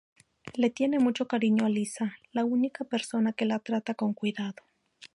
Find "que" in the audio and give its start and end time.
3.33-3.45